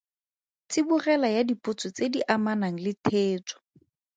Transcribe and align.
Tsibogela 0.69 1.27
ya 1.35 1.41
dipotso 1.49 1.87
tse 1.95 2.05
di 2.13 2.19
amanang 2.35 2.77
le 2.85 2.91
theetso. 3.05 3.57